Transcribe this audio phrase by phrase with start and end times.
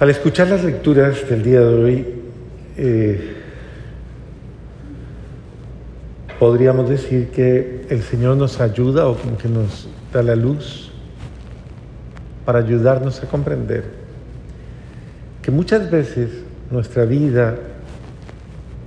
[0.00, 2.06] Al escuchar las lecturas del día de hoy,
[2.76, 3.34] eh,
[6.38, 10.92] podríamos decir que el Señor nos ayuda o como que nos da la luz
[12.44, 13.86] para ayudarnos a comprender
[15.42, 16.30] que muchas veces
[16.70, 17.56] nuestra vida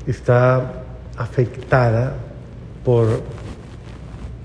[0.07, 0.83] está
[1.17, 2.13] afectada
[2.85, 3.21] por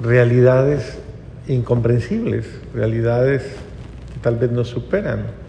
[0.02, 0.98] realidades
[1.46, 2.44] incomprensibles,
[2.74, 3.42] realidades
[4.12, 5.45] que tal vez nos superan.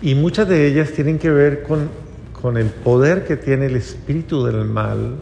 [0.00, 1.88] Y muchas de ellas tienen que ver con,
[2.40, 5.16] con el poder que tiene el espíritu del mal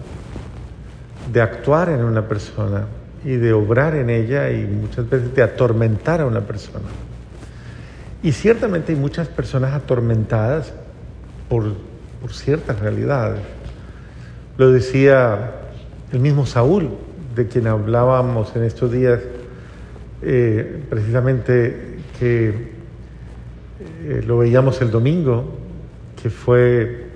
[1.32, 2.86] de actuar en una persona
[3.24, 6.84] y de obrar en ella y muchas veces de atormentar a una persona.
[8.22, 10.72] Y ciertamente hay muchas personas atormentadas
[11.48, 11.72] por,
[12.20, 13.40] por ciertas realidades.
[14.58, 15.52] Lo decía
[16.12, 16.90] el mismo Saúl,
[17.34, 19.20] de quien hablábamos en estos días,
[20.22, 22.75] eh, precisamente que
[23.78, 25.44] eh, lo veíamos el domingo,
[26.20, 27.08] que fue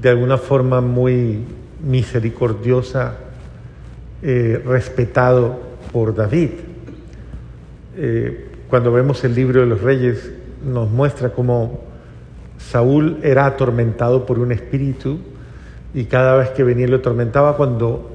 [0.00, 1.44] de alguna forma muy
[1.80, 3.14] misericordiosa,
[4.22, 5.60] eh, respetado
[5.92, 6.50] por David.
[7.96, 10.32] Eh, cuando vemos el libro de los reyes,
[10.64, 11.84] nos muestra cómo
[12.58, 15.20] Saúl era atormentado por un espíritu
[15.94, 18.10] y cada vez que venía lo atormentaba cuando,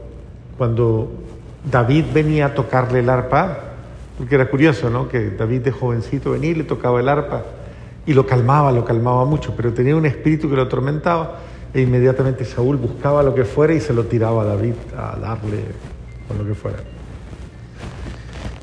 [0.58, 1.10] cuando
[1.72, 3.60] David venía a tocarle el arpa,
[4.18, 5.08] porque era curioso, ¿no?
[5.08, 7.44] Que David de jovencito venía y le tocaba el arpa
[8.06, 11.40] y lo calmaba, lo calmaba mucho, pero tenía un espíritu que lo atormentaba
[11.74, 15.64] e inmediatamente Saúl buscaba lo que fuera y se lo tiraba a David a darle
[16.28, 16.80] con lo que fuera.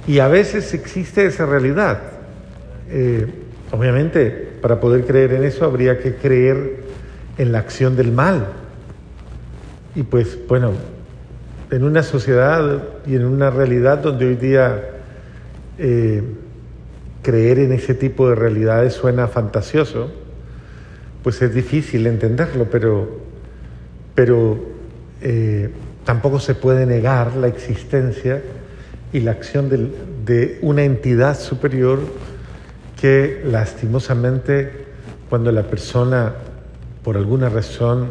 [0.07, 2.01] Y a veces existe esa realidad.
[2.91, 3.27] Eh,
[3.73, 6.85] obviamente, para poder creer en eso habría que creer
[7.37, 8.49] en la acción del mal.
[9.95, 10.73] Y pues, bueno,
[11.71, 14.83] en una sociedad y en una realidad donde hoy día
[15.79, 16.23] eh,
[17.23, 20.11] creer en ese tipo de realidades suena fantasioso,
[21.23, 23.21] pues es difícil entenderlo, pero,
[24.15, 24.59] pero
[25.21, 25.71] eh,
[26.05, 28.43] tampoco se puede negar la existencia
[29.13, 29.91] y la acción de,
[30.25, 32.01] de una entidad superior
[33.01, 34.87] que lastimosamente
[35.29, 36.35] cuando la persona
[37.03, 38.09] por alguna razón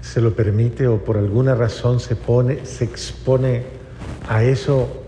[0.00, 3.64] se lo permite o por alguna razón se pone, se expone
[4.28, 5.05] a eso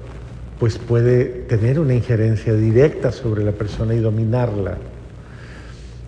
[0.59, 4.79] pues puede tener una injerencia directa sobre la persona y dominarla.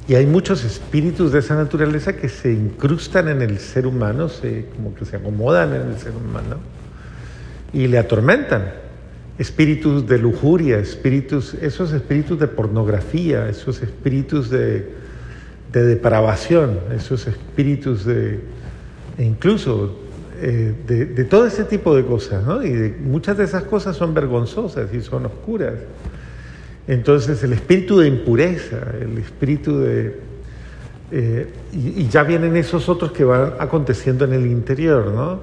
[0.09, 4.67] Y hay muchos espíritus de esa naturaleza que se incrustan en el ser humano, se,
[4.75, 6.57] como que se acomodan en el ser humano
[7.73, 8.73] y le atormentan.
[9.39, 14.91] Espíritus de lujuria, espíritus, esos espíritus de pornografía, esos espíritus de,
[15.73, 18.41] de depravación, esos espíritus de,
[19.17, 19.97] e incluso
[20.43, 22.65] eh, de, todo ese tipo de cosas, ¿no?
[22.65, 25.75] Y muchas de esas cosas son vergonzosas y son oscuras.
[26.89, 30.19] Entonces el espíritu de impureza, el espíritu de...
[31.13, 35.41] Eh, y, ya vienen esos otros que van aconteciendo en el interior, ¿no?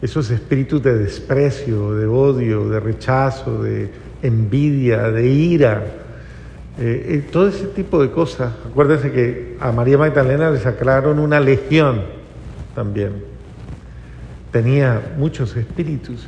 [0.00, 3.90] Esos espíritus de desprecio, de odio, de rechazo, de
[4.22, 5.84] envidia, de ira,
[6.78, 8.52] eh, todo ese tipo de cosas.
[8.70, 12.02] Acuérdense que a María Magdalena le sacaron una legión
[12.76, 13.37] también
[14.50, 16.26] tenía muchos espíritus.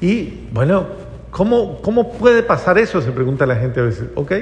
[0.00, 0.86] Y bueno,
[1.30, 3.00] ¿cómo, ¿cómo puede pasar eso?
[3.00, 4.08] Se pregunta la gente a veces.
[4.14, 4.32] Ok,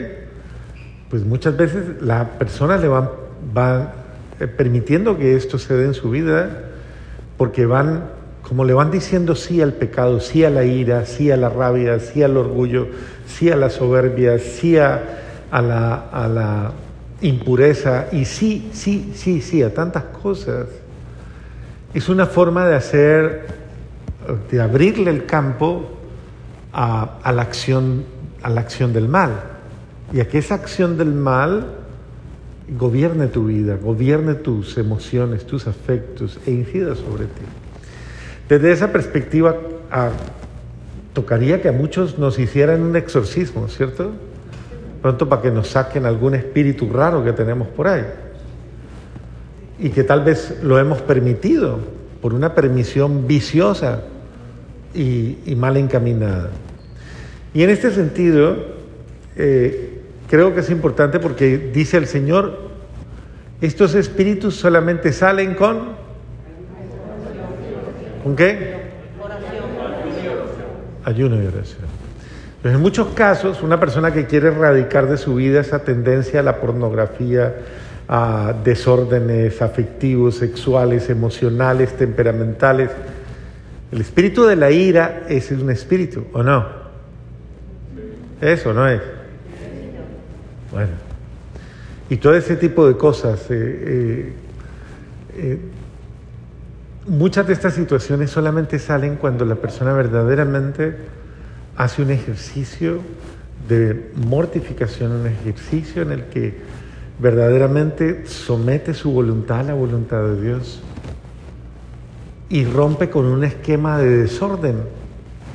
[1.10, 3.12] pues muchas veces la persona le va,
[3.56, 3.94] va
[4.40, 6.64] eh, permitiendo que esto se dé en su vida
[7.36, 8.04] porque van,
[8.42, 11.98] como le van diciendo sí al pecado, sí a la ira, sí a la rabia,
[12.00, 12.88] sí al orgullo,
[13.26, 15.02] sí a la soberbia, sí a,
[15.52, 16.72] la, a la
[17.20, 20.66] impureza y sí, sí, sí, sí a tantas cosas
[21.96, 23.46] es una forma de hacer,
[24.50, 25.92] de abrirle el campo
[26.70, 28.04] a, la acción,
[28.42, 29.32] a la acción del mal
[30.12, 31.68] y a que esa acción del mal
[32.68, 37.46] gobierne tu vida, gobierne tus emociones, tus afectos e incida sobre ti.
[38.46, 39.56] Desde esa perspectiva,
[41.14, 44.12] tocaría que a muchos nos hicieran un exorcismo, ¿cierto?
[45.00, 48.04] Pronto para que nos saquen algún espíritu raro que tenemos por ahí
[49.78, 51.78] y que tal vez lo hemos permitido
[52.20, 54.02] por una permisión viciosa
[54.94, 56.50] y, mal encaminada.
[57.52, 58.56] Y en este sentido,
[59.36, 62.66] eh, creo que es importante porque dice el Señor,
[63.60, 66.06] estos espíritus solamente salen con...
[68.22, 68.76] ¿Con qué?
[71.04, 71.86] Ayuno y oración.
[72.62, 76.42] Pues en muchos casos, una persona que quiere erradicar de su vida esa tendencia a
[76.42, 77.54] la pornografía,
[78.08, 82.91] a desórdenes afectivos, sexuales, emocionales, temperamentales.
[83.91, 86.66] El espíritu de la ira es un espíritu, ¿o no?
[88.41, 89.00] ¿Eso no es?
[90.70, 90.92] Bueno.
[92.10, 93.47] y todo ese tipo de cosas.
[93.50, 94.32] Eh,
[95.36, 95.59] eh,
[97.06, 100.97] muchas de estas situaciones solamente salen cuando la persona verdaderamente
[101.76, 103.00] hace un ejercicio
[103.68, 106.54] de mortificación, un ejercicio en el que
[107.18, 110.83] verdaderamente somete su voluntad a la voluntad de Dios
[112.48, 114.77] y rompe con un esquema de desorden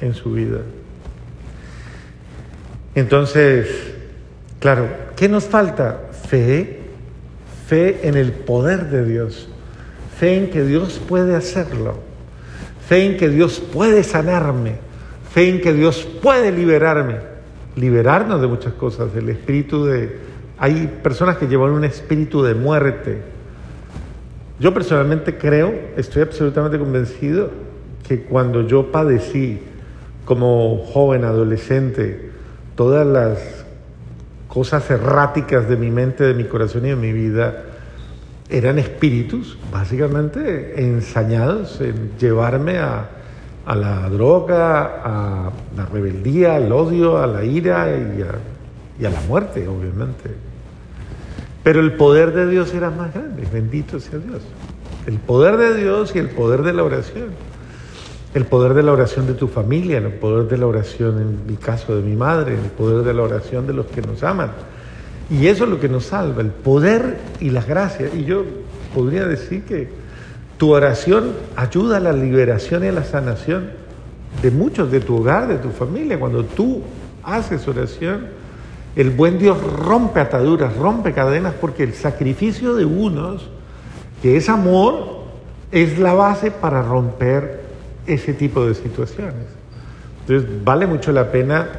[0.01, 0.59] en su vida.
[2.95, 3.67] Entonces,
[4.59, 6.09] claro, ¿qué nos falta?
[6.27, 6.81] Fe,
[7.67, 9.47] fe en el poder de Dios,
[10.17, 11.99] fe en que Dios puede hacerlo,
[12.87, 14.75] fe en que Dios puede sanarme,
[15.31, 17.17] fe en que Dios puede liberarme,
[17.77, 20.30] liberarnos de muchas cosas, del espíritu de...
[20.61, 23.17] Hay personas que llevan un espíritu de muerte.
[24.59, 27.49] Yo personalmente creo, estoy absolutamente convencido,
[28.07, 29.59] que cuando yo padecí
[30.23, 32.29] como joven, adolescente,
[32.75, 33.39] todas las
[34.47, 37.63] cosas erráticas de mi mente, de mi corazón y de mi vida,
[38.47, 43.09] eran espíritus, básicamente, ensañados en llevarme a,
[43.65, 47.87] la droga, a la rebeldía, al odio, a la ira
[48.99, 50.50] y a, la muerte, obviamente.
[51.63, 54.41] Pero el poder de Dios era más grande, bendito sea Dios.
[55.05, 57.29] El poder de Dios y el poder de la oración
[58.33, 61.57] el poder de la oración de tu familia, el poder de la oración, en mi
[61.57, 64.51] caso, de mi madre, el poder de la oración de los que nos aman.
[65.29, 68.13] Y eso es lo que nos salva, el poder y las gracias.
[68.15, 68.43] Y yo
[68.93, 69.89] podría decir que
[70.57, 73.71] tu oración ayuda a la liberación y a la sanación
[74.41, 76.17] de muchos, de tu hogar, de tu familia.
[76.17, 76.83] Cuando tú
[77.23, 78.27] haces oración,
[78.95, 83.49] el buen Dios rompe ataduras, rompe cadenas, porque el sacrificio de unos,
[84.21, 85.21] que es amor,
[85.71, 87.61] es la base para romper
[88.05, 89.45] ese tipo de situaciones.
[90.21, 91.69] Entonces vale mucho la pena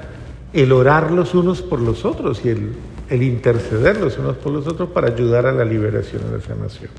[0.52, 4.88] el orar los unos por los otros y el, interceder los unos por los otros
[4.90, 6.90] para ayudar a la liberación y la sanación.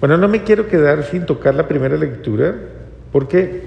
[0.00, 2.54] Bueno, no me quiero quedar sin tocar la primera lectura
[3.12, 3.64] porque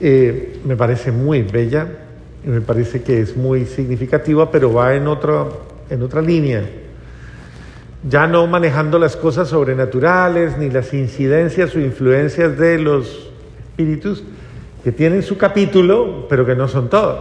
[0.00, 2.05] eh, me parece muy bella
[2.46, 5.46] me parece que es muy significativa, pero va en otra,
[5.90, 6.62] en otra línea.
[8.08, 13.30] Ya no manejando las cosas sobrenaturales ni las incidencias o influencias de los
[13.68, 14.22] espíritus
[14.84, 17.18] que tienen su capítulo, pero que no son todos.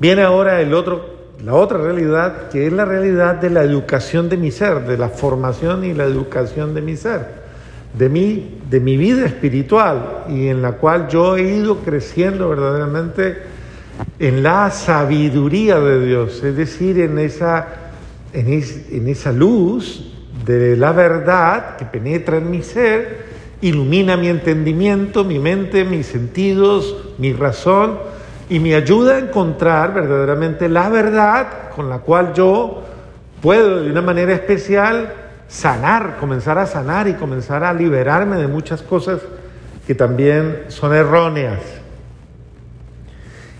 [0.00, 1.04] Viene ahora el otro,
[1.44, 5.10] la otra realidad, que es la realidad de la educación de mi ser, de la
[5.10, 7.26] formación y la educación de mi ser,
[7.98, 13.52] de mi, de mi vida espiritual, y en la cual yo he ido creciendo verdaderamente
[14.18, 17.68] en la sabiduría de Dios, es decir, en esa,
[18.32, 20.14] en, en esa luz
[20.46, 26.96] de la verdad que penetra en mi ser ilumina mi entendimiento, mi mente, mis sentidos,
[27.18, 27.98] mi razón
[28.48, 32.82] y me ayuda a encontrar verdaderamente la verdad con la cual yo
[33.40, 35.14] puedo de una manera especial
[35.48, 39.20] sanar, comenzar a sanar y comenzar a liberarme de muchas cosas
[39.86, 41.60] que también son erróneas.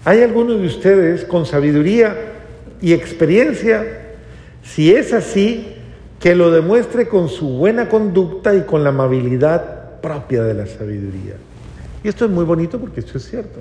[0.05, 2.17] ¿Hay alguno de ustedes con sabiduría
[2.81, 3.85] y experiencia?
[4.63, 5.77] Si es así,
[6.19, 11.35] que lo demuestre con su buena conducta y con la amabilidad propia de la sabiduría.
[12.05, 13.61] Y esto es muy bonito porque esto es cierto.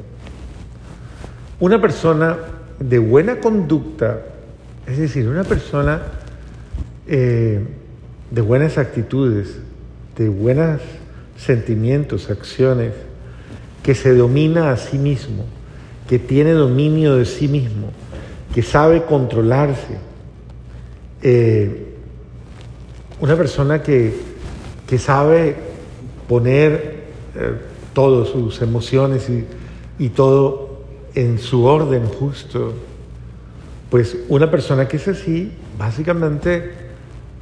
[1.60, 2.38] Una persona
[2.80, 4.22] de buena conducta,
[4.88, 6.02] es decir, una persona
[7.08, 7.64] eh,
[8.32, 9.58] de buenas actitudes,
[10.18, 10.82] de buenos
[11.38, 12.94] sentimientos, acciones,
[13.84, 15.46] que se domina a sí mismo,
[16.12, 17.88] que tiene dominio de sí mismo,
[18.54, 19.96] que sabe controlarse.
[21.24, 21.94] Eh,
[23.22, 24.14] una persona que,
[24.86, 25.56] que sabe
[26.28, 27.54] poner eh,
[27.94, 29.30] todas sus emociones
[29.98, 30.82] y, todo
[31.16, 32.74] en su orden justo,
[33.90, 35.50] pues una persona que es así,
[35.80, 36.74] básicamente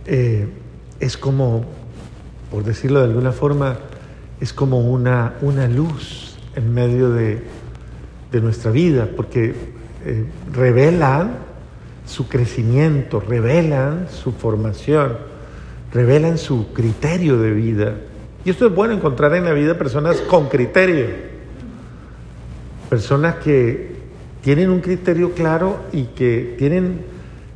[0.06, 0.48] eh,
[1.00, 1.66] es como,
[2.52, 3.80] por decirlo de alguna forma,
[4.40, 7.42] es como una, una luz en medio de,
[8.34, 9.54] nuestra vida, porque
[10.06, 11.38] eh, revelan
[12.06, 15.18] su crecimiento, revelan su formación,
[15.94, 17.96] revelan su criterio de vida.
[18.46, 21.08] Y esto es bueno encontrar en la vida personas con criterio,
[22.90, 23.96] personas que
[24.42, 27.02] tienen un criterio claro y que tienen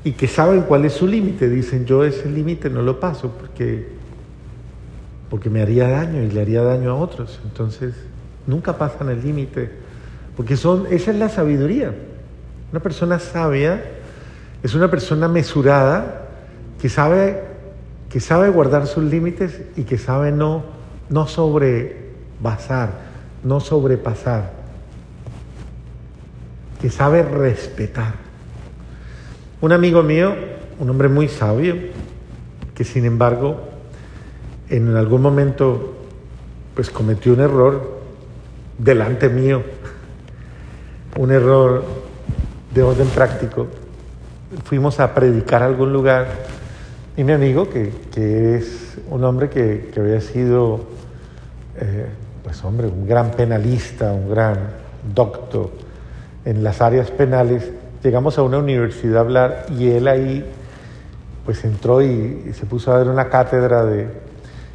[0.03, 1.49] y que saben cuál es su límite.
[1.49, 3.87] Dicen, yo ese límite no lo paso porque,
[5.29, 7.39] porque me haría daño y le haría daño a otros.
[7.45, 7.95] Entonces,
[8.45, 9.71] nunca pasan el límite,
[10.35, 11.93] porque son, esa es la sabiduría.
[12.71, 13.83] Una persona sabia
[14.63, 16.27] es una persona mesurada
[16.81, 17.53] que sabe
[18.09, 20.63] que sabe guardar sus límites y que sabe no,
[21.09, 22.91] no sobrepasar,
[23.43, 24.51] no sobrepasar,
[26.79, 28.13] que sabe respetar.
[29.61, 30.35] Un amigo mío
[30.79, 31.75] un hombre muy sabio,
[32.75, 33.61] que sin embargo
[34.69, 35.95] en algún momento
[36.75, 38.01] pues cometió un error
[38.77, 39.61] delante mío,
[41.17, 41.83] un error
[42.73, 43.67] de orden práctico.
[44.63, 46.27] Fuimos a predicar a algún lugar
[47.15, 47.91] y mi amigo, que,
[48.55, 50.81] es un hombre que, había sido,
[51.79, 52.07] eh,
[52.43, 54.57] pues hombre, un gran penalista, un gran
[55.13, 55.69] doctor
[56.45, 57.71] en las áreas penales,
[58.03, 60.43] llegamos a una universidad a hablar y él ahí
[61.45, 64.07] pues entró y, se puso a dar una cátedra de...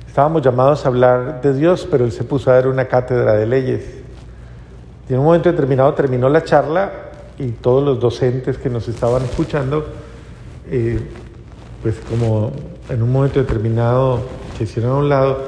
[0.07, 3.47] Estábamos llamados a hablar de Dios, pero él se puso a dar una cátedra de
[3.47, 3.98] leyes.
[5.09, 6.93] Y en un momento determinado terminó la charla
[7.39, 9.87] y todos los docentes que nos estaban escuchando,
[10.67, 10.99] eh,
[11.83, 12.53] pues como
[12.89, 14.21] en un momento determinado
[14.57, 15.39] se hicieron a un lado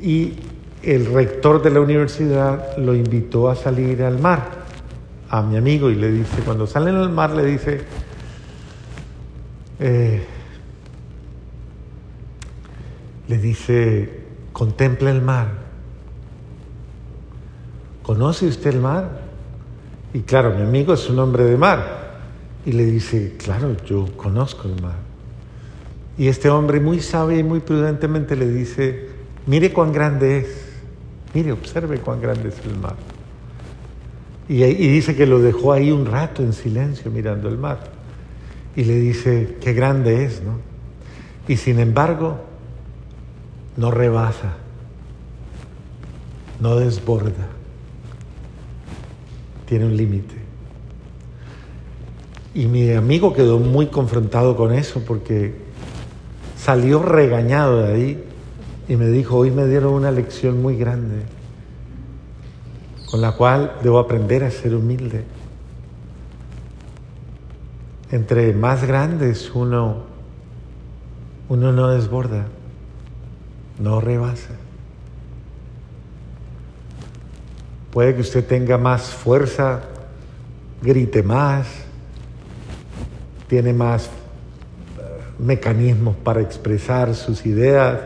[0.00, 0.34] y
[0.82, 4.60] el rector de la universidad lo invitó a salir al mar
[5.30, 7.80] a mi amigo y le dice, cuando salen al mar le dice,
[9.78, 10.26] eh,
[13.28, 14.20] le dice,
[14.52, 15.69] contempla el mar.
[18.10, 19.08] ¿Conoce usted el mar?
[20.12, 22.10] Y claro, mi amigo es un hombre de mar.
[22.66, 24.96] Y le dice, claro, yo conozco el mar.
[26.18, 29.10] Y este hombre muy sabio y muy prudentemente le dice,
[29.46, 30.72] mire cuán grande es,
[31.34, 32.96] mire, observe cuán grande es el mar.
[34.48, 37.92] Y, dice que lo dejó ahí un rato en silencio mirando el mar.
[38.74, 40.58] Y le dice, qué grande es, ¿no?
[41.46, 42.40] Y sin embargo,
[43.76, 44.56] no rebasa,
[46.58, 47.59] no desborda,
[49.70, 50.34] tiene un límite.
[52.54, 55.54] Y mi amigo quedó muy confrontado con eso porque
[56.58, 58.24] salió regañado de ahí
[58.88, 61.22] y me dijo, hoy me dieron una lección muy grande
[63.08, 65.24] con la cual debo aprender a ser humilde.
[68.10, 69.98] Entre más grandes uno,
[71.48, 72.48] uno no desborda
[73.80, 74.54] no rebasa.
[77.92, 79.80] Puede que usted tenga más fuerza,
[80.80, 81.66] grite más,
[83.48, 84.10] tiene más eh,
[85.40, 87.98] mecanismos para expresar sus ideas,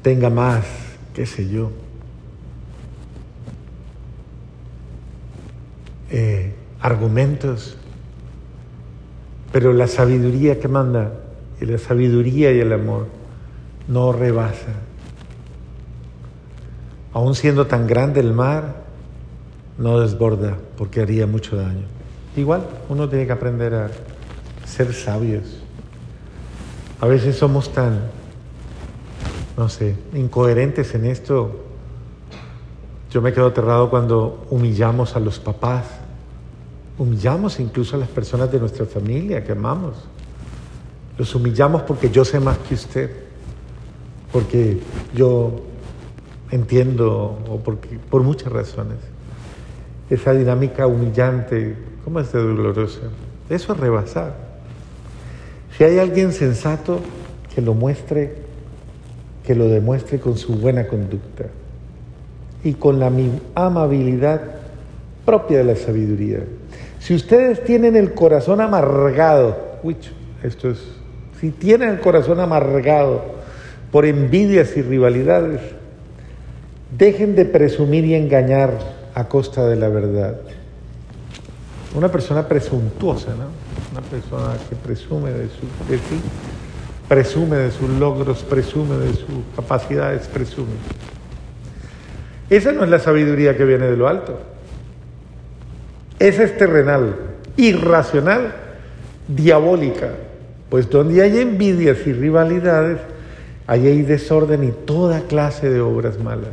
[0.00, 0.64] tenga más,
[1.12, 1.72] qué sé yo,
[6.10, 7.76] eh, argumentos,
[9.52, 11.12] pero la sabiduría que manda,
[11.60, 13.08] y la sabiduría y el amor,
[13.88, 14.72] no rebasa.
[17.12, 18.85] Aún siendo tan grande el mar,
[19.78, 21.84] no desborda porque haría mucho daño.
[22.36, 23.90] Igual, uno tiene que aprender a
[24.64, 25.62] ser sabios.
[27.00, 28.00] A veces somos tan,
[29.56, 31.64] no sé, incoherentes en esto.
[33.10, 35.84] Yo me quedo aterrado cuando humillamos a los papás,
[36.98, 39.96] humillamos incluso a las personas de nuestra familia que amamos.
[41.16, 43.26] Los humillamos porque yo sé más que usted
[44.36, 44.78] porque
[45.14, 45.62] yo
[46.50, 48.98] entiendo, o porque, por muchas razones,
[50.10, 53.00] esa dinámica humillante, ¿cómo es de dolorosa?
[53.48, 54.34] Eso es rebasar.
[55.76, 57.00] Si hay alguien sensato,
[57.54, 58.34] que lo muestre,
[59.44, 61.44] que lo demuestre con su buena conducta
[62.62, 63.10] y con la
[63.54, 64.40] amabilidad
[65.24, 66.40] propia de la sabiduría.
[66.98, 69.96] Si ustedes tienen el corazón amargado, uy,
[70.42, 70.78] esto es,
[71.40, 73.36] si tienen el corazón amargado,
[73.90, 75.60] por envidias y rivalidades.
[76.96, 78.72] Dejen de presumir y engañar
[79.16, 80.36] a costa de la verdad.
[81.96, 83.48] Una persona presuntuosa, ¿no?
[83.90, 86.20] Una persona que presume de, su, de sí,
[87.08, 90.76] presume de sus logros, presume de sus capacidades, presume.
[92.48, 94.38] Esa no es la sabiduría que viene de lo alto.
[96.18, 97.16] Esa es terrenal,
[97.56, 98.54] irracional,
[99.26, 100.10] diabólica.
[100.68, 102.98] Pues donde hay envidias y rivalidades,
[103.66, 106.50] Ahí hay desorden y toda clase de obras malas.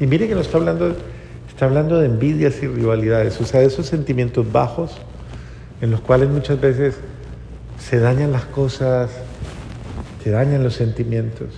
[0.00, 0.96] Y mire que no está hablando,
[1.62, 4.96] está hablando de envidias y rivalidades, o sea, de esos sentimientos bajos
[5.80, 6.96] en los cuales muchas veces
[7.78, 9.12] se dañan las cosas,
[10.24, 11.50] se dañan los sentimientos.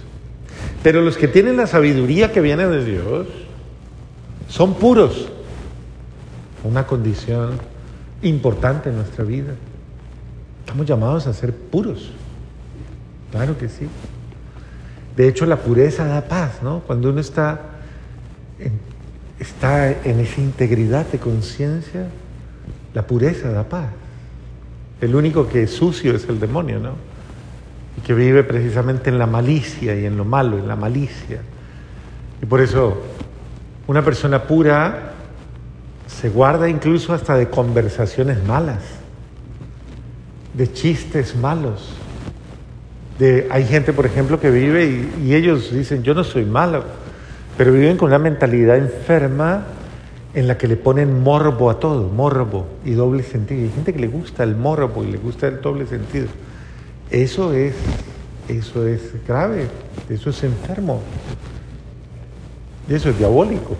[0.82, 3.28] Pero los que tienen la sabiduría que viene de Dios
[4.46, 5.30] son puros.
[6.64, 7.52] Una condición
[8.20, 9.54] importante en nuestra vida.
[10.66, 12.11] Estamos llamados a ser puros.
[13.30, 13.88] Claro que sí.
[15.16, 16.80] De hecho, la pureza da paz, ¿no?
[16.80, 17.58] Cuando uno está
[18.58, 18.93] en,
[19.38, 22.09] está en esa integridad de conciencia,
[22.93, 23.88] la pureza da paz.
[25.00, 26.93] El único que es sucio es el demonio, ¿no?
[27.99, 31.41] Y que vive precisamente en la malicia y en lo malo, en la malicia.
[32.41, 33.03] Y por eso
[33.87, 35.12] una persona pura
[36.07, 38.83] se guarda incluso hasta de conversaciones malas.
[40.55, 41.95] de chistes malos.
[43.19, 46.85] De, hay gente, por ejemplo, que vive y, y ellos dicen, yo no soy malo,
[47.56, 49.64] pero viven con una mentalidad enferma
[50.34, 53.62] en la que le ponen morbo a todo, morbo y doble sentido.
[53.62, 56.26] Hay gente que le gusta el morbo y le gusta el doble sentido.
[57.11, 57.75] Eso es,
[58.49, 59.68] eso es grave,
[60.11, 61.00] eso es enfermo,
[62.88, 63.76] eso es diabólico,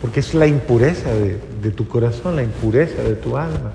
[0.00, 3.72] porque es la impureza de, de tu corazón, la impureza de tu alma,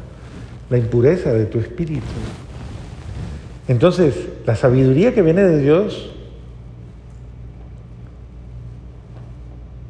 [0.70, 2.06] la impureza de tu espíritu.
[3.68, 6.12] Entonces, la sabiduría que viene de Dios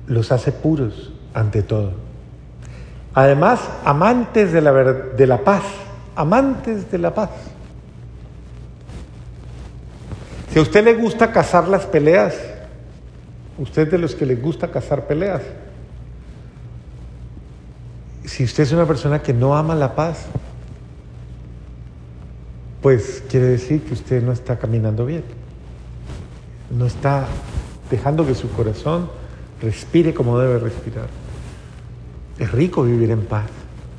[0.08, 1.94] los hace puros ante todo.
[3.14, 5.64] Además, amantes de la, de la paz,
[6.16, 7.30] amantes de la paz.
[10.52, 12.36] Si a usted le gusta cazar las peleas,
[13.58, 15.42] usted es de los que le gusta cazar peleas.
[18.24, 20.26] Si usted es una persona que no ama la paz,
[22.82, 25.24] pues quiere decir que usted no está caminando bien.
[26.70, 27.26] No está
[27.90, 29.10] dejando que su corazón
[29.62, 31.08] respire como debe respirar.
[32.40, 33.46] Es rico vivir en paz.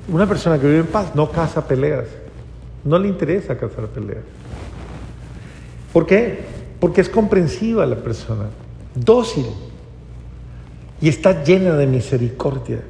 [0.08, 2.06] Una persona que vive en paz no caza peleas.
[2.84, 4.24] No le interesa cazar peleas.
[5.92, 6.44] ¿Por qué?
[6.80, 8.46] Porque es comprensiva la persona,
[8.94, 9.46] dócil
[11.00, 12.80] y está llena de misericordia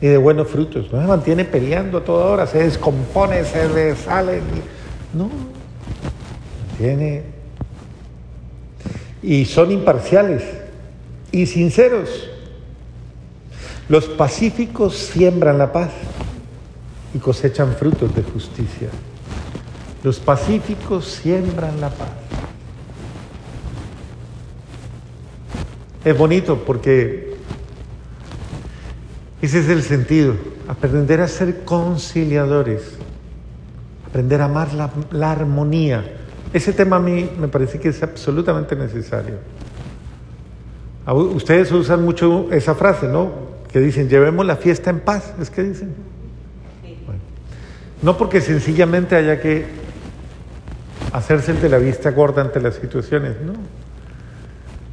[0.00, 0.92] y de buenos frutos.
[0.92, 4.40] No se mantiene peleando a toda hora, se descompone, se desale.
[5.14, 5.30] No,
[6.76, 7.37] tiene
[9.22, 10.42] y son imparciales
[11.32, 12.28] y sinceros.
[13.88, 15.90] Los pacíficos siembran la paz
[17.14, 18.88] y cosechan frutos de justicia.
[20.02, 22.08] Los pacíficos siembran la paz.
[26.04, 27.36] Es bonito porque
[29.42, 30.34] ese es el sentido,
[30.66, 32.82] aprender a ser conciliadores,
[34.06, 36.17] aprender a amar la, la armonía,
[36.52, 39.36] ese tema a mí me parece que es absolutamente necesario.
[41.06, 43.30] Ustedes usan mucho esa frase, ¿no?
[43.72, 45.94] Que dicen, llevemos la fiesta en paz, ¿es que dicen?
[48.00, 49.66] no porque sencillamente haya que
[51.12, 53.54] hacerse el de la vista gorda ante las situaciones, no.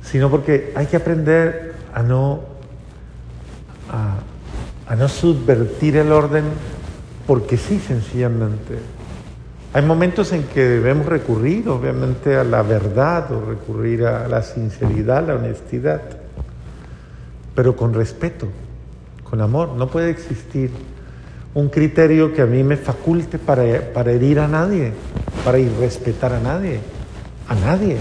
[0.02, 2.42] Sino porque hay que aprender a no,
[3.92, 6.46] a, a no subvertir el orden
[7.28, 8.80] porque sí, sencillamente.
[9.76, 15.28] Hay momentos en que debemos recurrir, obviamente, a la verdad o recurrir a la sinceridad,
[15.28, 16.02] la honestidad,
[17.54, 18.48] pero con respeto,
[19.30, 19.74] con amor.
[19.76, 20.72] No puede existir
[21.54, 24.94] un criterio que a mí me faculte para, para herir a nadie,
[25.44, 26.80] para irrespetar a nadie,
[27.50, 27.98] a nadie.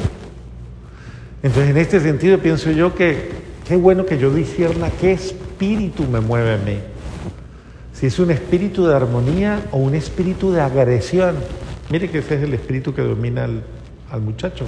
[1.43, 3.31] Entonces, en este sentido, pienso yo que
[3.67, 6.79] qué bueno que yo discierna qué espíritu me mueve a mí.
[7.95, 11.35] Si es un espíritu de armonía o un espíritu de agresión.
[11.91, 14.65] Mire que ese es el espíritu que domina al, muchacho.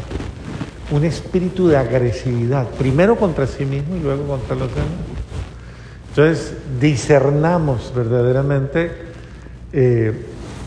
[0.91, 4.91] Un espíritu de agresividad, primero contra sí mismo y luego contra los demás.
[6.11, 8.93] Entonces, discernamos verdaderamente
[9.73, 10.13] eh,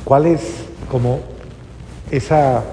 [0.03, 1.21] cuál es como
[2.09, 2.63] esa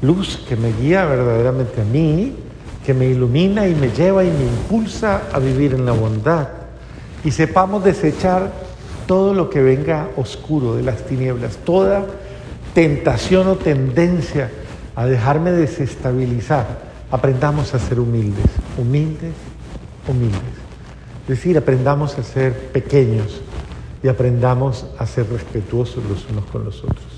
[0.00, 2.34] luz que me guía verdaderamente a mí,
[2.84, 6.48] que me ilumina y me lleva y me impulsa a vivir en la bondad.
[7.24, 8.52] Y sepamos desechar
[9.06, 12.06] todo lo que venga oscuro de las tinieblas, toda
[12.78, 14.54] tentación o tendencia
[14.94, 16.78] a dejarme desestabilizar,
[17.10, 18.46] aprendamos a ser humildes,
[18.78, 19.34] humildes,
[20.06, 20.54] humildes.
[21.22, 23.42] Es decir, aprendamos a ser pequeños
[24.00, 27.17] y aprendamos a ser respetuosos los unos con los otros.